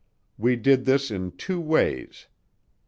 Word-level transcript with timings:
We 0.35 0.55
did 0.55 0.85
this 0.85 1.11
in 1.11 1.29
two 1.33 1.59
ways. 1.61 2.25